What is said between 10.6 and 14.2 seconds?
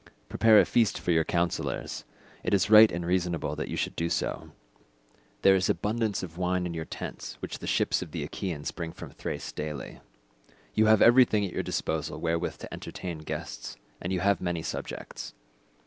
You have everything at your disposal wherewith to entertain guests, and